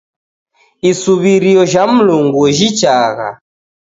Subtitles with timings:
[0.89, 3.29] Isuw'irio jha Mlungu jhichagha.